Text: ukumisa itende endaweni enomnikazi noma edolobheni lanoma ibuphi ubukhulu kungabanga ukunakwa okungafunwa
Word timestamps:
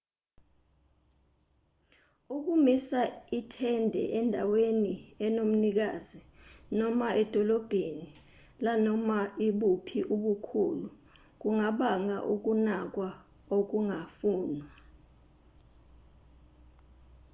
ukumisa 2.35 3.01
itende 3.39 4.01
endaweni 4.19 4.93
enomnikazi 5.25 6.19
noma 6.79 7.07
edolobheni 7.21 8.07
lanoma 8.65 9.19
ibuphi 9.47 9.99
ubukhulu 10.15 10.87
kungabanga 11.41 12.17
ukunakwa 12.33 13.09
okungafunwa 13.57 14.67